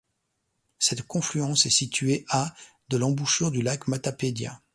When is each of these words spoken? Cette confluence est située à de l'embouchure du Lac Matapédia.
Cette 0.79 1.03
confluence 1.05 1.67
est 1.67 1.69
située 1.69 2.25
à 2.27 2.55
de 2.89 2.97
l'embouchure 2.97 3.51
du 3.51 3.61
Lac 3.61 3.87
Matapédia. 3.87 4.59